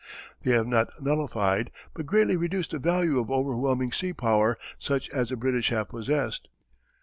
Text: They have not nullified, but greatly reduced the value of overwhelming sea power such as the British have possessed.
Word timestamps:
They 0.41 0.49
have 0.53 0.65
not 0.65 0.89
nullified, 0.99 1.69
but 1.93 2.07
greatly 2.07 2.35
reduced 2.35 2.71
the 2.71 2.79
value 2.79 3.19
of 3.19 3.29
overwhelming 3.29 3.91
sea 3.91 4.13
power 4.13 4.57
such 4.79 5.07
as 5.11 5.29
the 5.29 5.35
British 5.35 5.69
have 5.69 5.89
possessed. 5.89 6.47